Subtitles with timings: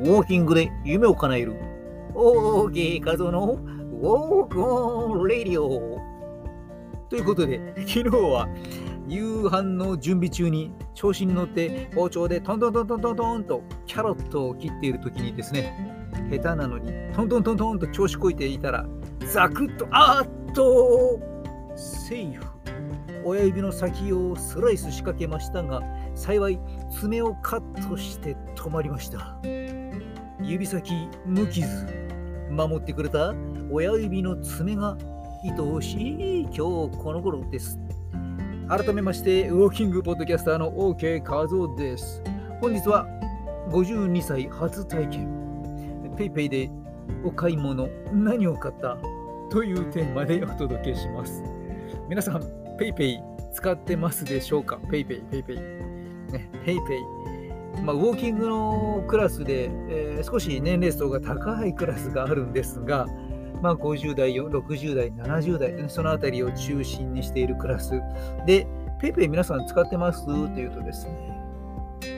[0.00, 1.54] ウォーキングで夢を叶える。
[2.14, 6.00] オーケーカゾのウォークオンレディオ。
[7.10, 8.48] ということで、昨日は
[9.06, 18.86] 夕飯の準備中に調子に乗って包丁でトントントントントントンとキャロットを切っている時にですね、下手なのにトントントントンと調子こいていたら、
[19.30, 21.20] ザクッと、あっと、
[21.76, 22.46] セーフ。
[23.22, 25.82] 親指の先をスライス仕掛けましたが、
[26.14, 26.58] 幸い
[26.90, 29.38] 爪をカットして止まりました。
[30.50, 31.64] 指先無傷。
[32.50, 33.32] 守ってくれた
[33.70, 34.98] 親指の爪が
[35.44, 36.58] 愛おしい今日
[36.98, 37.78] この頃です。
[38.68, 42.20] 改めまして、ウォーキングポッドキャスターの OK 和夫です。
[42.60, 43.06] 本日は
[43.70, 45.28] 52歳初体験。
[46.16, 46.70] PayPay で
[47.24, 48.98] お買い物何を買った
[49.50, 51.44] というテーマでお届けします。
[52.08, 52.42] 皆さん、
[52.76, 53.20] PayPay
[53.52, 55.54] 使ってますでしょうか ?PayPay、PayPay。
[56.32, 57.39] ね、PayPay。
[57.82, 63.06] まあ、ウォーキングのクラスで、えー、少し年齢層が高いクラスがあるんですが、
[63.62, 68.00] まあ、50代、60代、70代、そのあたりを中心にしているクラス
[68.46, 68.66] で、
[69.02, 70.26] PayPay 皆さん使ってます？
[70.26, 71.40] というとですね、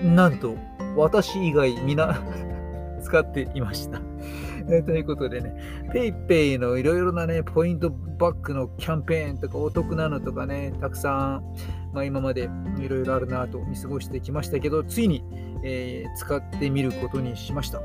[0.02, 0.56] なんと
[0.96, 2.20] 私以外皆
[3.02, 4.00] 使っていました。
[4.84, 5.54] ということでね、
[5.92, 11.44] PayPay のいろいろなね、ポイントバックのキャンペーンとかお得なのとかね、たくさん、
[11.92, 12.48] まあ、今まで
[12.78, 15.24] いろいろあるなと見過ごしてきましたけど、ついに、
[15.62, 17.80] えー、使ってみることにしました。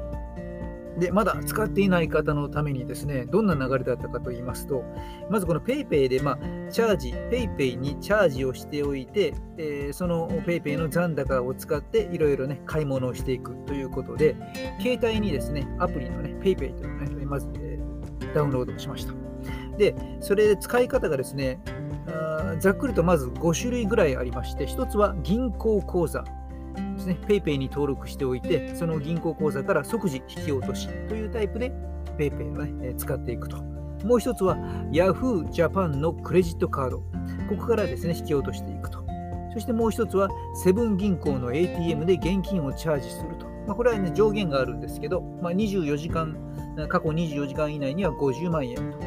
[0.97, 4.83] で、まだ使っていない方のためにですね、どんな流れだったかと言いますと、
[5.29, 14.35] まずこの PayPay で、まあ、チャージ、PayPay にチャージをしておいて、えー、その PayPay の残高を使っていろいろね、買い物をしていくということで、
[14.81, 17.79] 携帯にですね、アプリのね、PayPay というのをね、まず、え、
[18.33, 19.13] ダウンロードしました。
[19.77, 21.59] で、それで使い方がですね、
[22.59, 26.23] ざっくりとまず5種類ぐらいありまして、1つは銀行口座。
[26.23, 31.71] ですね、PayPay に登録しておいて、その銀行口座から即時引き落としというタイプで
[32.17, 33.57] PayPay を、ね、使っていくと。
[34.03, 34.55] もう一つは
[34.91, 36.97] Yahoo Japan のクレジットカード。
[37.49, 39.03] ここからですね、引き落としていくと。
[39.53, 40.29] そしてもう一つは
[40.63, 43.47] セブン銀行の ATM で現金をチャージすると。
[43.65, 46.37] まあ、これは、ね、上限があるんですけど、まあ、24時間、
[46.89, 49.06] 過去24時間以内には50万円と。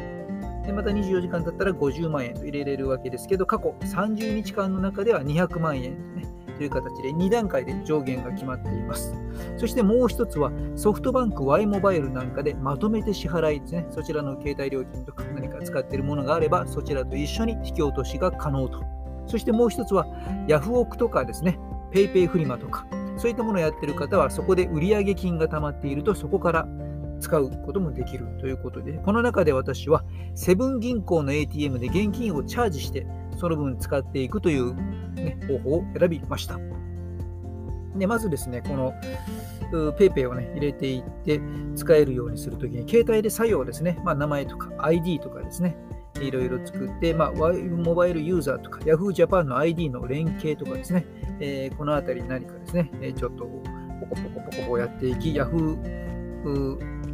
[0.65, 6.25] でまた24時間経ったら50万円と入れれるわけですけど、過去30日間の中では200万円とね、
[6.57, 9.15] という形で2段階で上限が決まっています。
[9.57, 13.87] そしてもう一つはソフトバンク Y モバイルなんかでまとめて支払いですね。
[13.89, 18.83] そちらの携帯料金とか何か使っているものがあればそちらと一緒に引き落としが可能と。
[19.25, 20.05] そしてもう一つは
[20.47, 21.57] ヤフオクとかですね、
[21.91, 22.85] PayPay フリマとか
[23.17, 26.67] そういったものをやっている方はそこで売上金が貯まっているとそこから
[27.21, 30.03] 使うこともできるということで、この中で私は
[30.35, 34.73] セブン銀行の ATM で現金をチャージしてその分使っていくという、
[35.13, 36.59] ね、方法を選びました。
[37.95, 38.93] でまずですね、この
[39.71, 41.41] PayPay を、ね、入れていって
[41.75, 45.77] 使えるようにするときに、携帯で作業ですね、まあ、名前とか ID とかですね、
[46.21, 51.05] いろいろ作って、まあ、モバイルユーザーとか Yahoo Japan の ID の連携とかですね、
[51.39, 55.77] えー、このあたり何かですね、ちょっとポコポコポコポコやっていき、Yahoo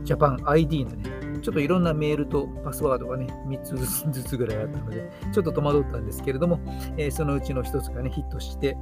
[0.08, 1.04] Japan ID のね、
[1.42, 3.76] ちょっといろんなメールとパスワードがね、3つ
[4.12, 6.60] ずつぐらいあったので、ちょっと戸惑ったんですけれども、
[6.98, 8.78] えー、そのうちの1つがね、ヒットして、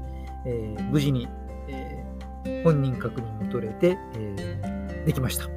[0.46, 1.28] えー、無事に、
[1.68, 5.48] えー、本人確認も取れて、えできました。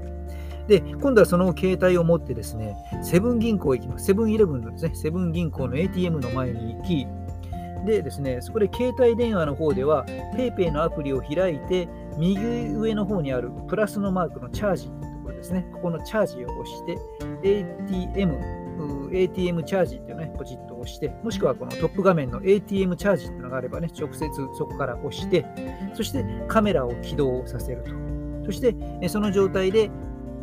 [0.67, 4.07] で、今度はその携帯を持ってですね、セブン銀行行きます。
[4.07, 7.07] セブンイレブンのですね、セブン銀行の ATM の前に行き、
[7.87, 10.05] でですね、そこで携帯電話の方では
[10.37, 12.39] PayPay のアプリを開いて、右
[12.75, 14.91] 上の方にあるプラスのマークのチャージ
[15.39, 16.99] ですね、ここのチャージを押して、
[17.43, 18.39] ATM、
[19.13, 25.45] ATM チャージっていうのをね、ポチッと押して、もしくはこのトップ画面の ATM チャージっていうのがあればね、直接そこから押して、
[25.95, 27.91] そしてカメラを起動させると。
[28.47, 29.91] そして、その状態で、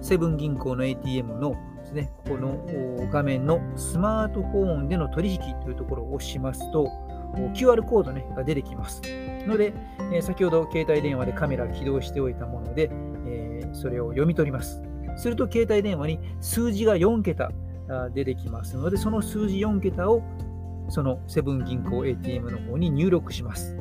[0.01, 2.65] セブン銀行の ATM のですね、ここの
[3.11, 6.89] 画面のスマートフォンでの取引というところを押しますと、
[7.53, 9.01] QR コード、ね、が出てきます。
[9.47, 9.73] ので、
[10.21, 12.89] 先ほど携帯電話でカメラ起動しておいたもので、
[13.73, 14.81] それを読み取ります。
[15.15, 17.51] すると携帯電話に数字が4桁
[18.13, 20.21] 出てきますので、その数字4桁を
[20.89, 23.75] そのセブン銀行 ATM の方に入力します。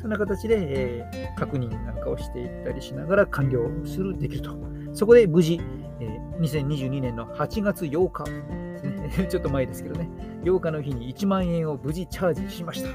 [0.00, 4.56] そんな形で、えー、確認なんかをしていったりしながら完了するできると。
[4.92, 5.60] そこで無事、
[6.00, 10.08] えー、2022年の8月8日ですね、 ちょっと前ですけどね、
[10.44, 12.88] 8日の日に1万円を無事チャージしました。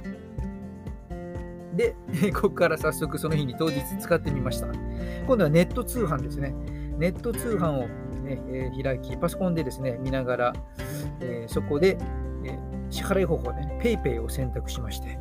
[1.75, 1.95] で、
[2.33, 4.67] ここから早速その日に当日使ってみました。
[5.27, 6.53] 今度はネット通販ですね。
[6.97, 7.87] ネット通販を、
[8.23, 10.53] ねえ、開き、パソコンでですね、見ながら、
[11.19, 11.97] え、そこで、
[12.45, 12.57] え、
[12.89, 15.19] 支払い方法で、ね、PayPay を選択しまして、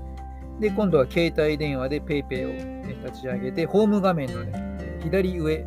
[0.60, 5.64] で、今度は携帯電話で PayPay を、ね、立ち上げて、ホーム画面の、ね、左上、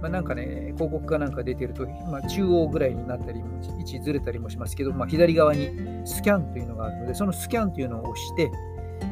[0.00, 5.70] まあ、なんかね、広告かなんか出てると、まあ、中央ぐらいになったりも、位置ずれたりもしますけど、まあ、左側に
[6.04, 8.50] スキャンというのがあるので、そのスキャンというのを押して、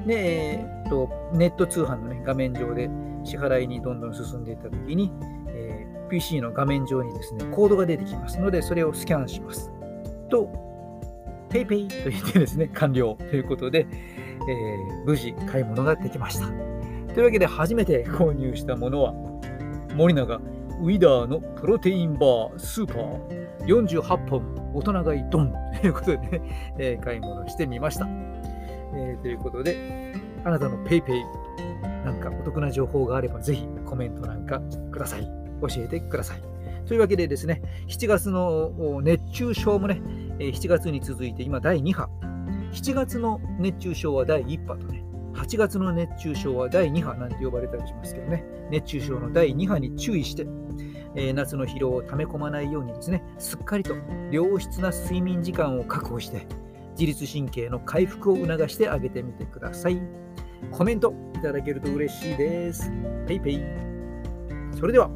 [0.06, 2.90] で、えー、っとネット通販の、ね、画面上で
[3.24, 5.12] 支払いにどんどん進んでいったときに、
[6.14, 9.72] PC の画面上にですね、コードが出てきますので、それをスキャンします。
[10.28, 10.48] と、
[11.50, 13.86] PayPay と言ってですね、完了ということで、
[14.48, 16.46] えー、無事買い物ができました。
[17.14, 19.12] というわけで、初めて購入したものは、
[19.96, 26.40] 森永ウィダーのプロテインバースーパー48本大人買いドンということで、ね、
[26.78, 28.06] えー、買い物してみました。
[28.94, 30.12] えー、ということで、
[30.44, 31.24] あなたの PayPay
[32.04, 34.60] なんかお得な情報があればぜひコメントなんか
[34.92, 35.43] ください。
[35.68, 36.42] 教えてください。
[36.86, 40.02] というわけでですね、7月の熱中症もね、
[40.38, 42.08] 7月に続いて今第2波。
[42.72, 50.46] 7月の熱中症は第1波とね、8月の熱中症は第2波なんて呼ばれたりしますけどね、熱中症の第2波に注意して、
[51.14, 53.94] えー、夏の疲労を溜め込まないようにですね、すっかりと
[54.30, 56.46] 良質な睡眠時間を確保して、
[56.98, 60.00] 自律神経の回復を促してあげてみてください。
[60.70, 62.90] コメントいただけると嬉しいです。
[63.26, 63.60] ペイペイ。
[64.78, 65.10] それでは、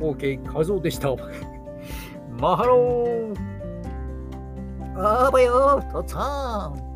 [0.00, 1.14] OK 画像でした。
[2.38, 3.34] マハロー
[4.96, 6.93] あばよ、とつん。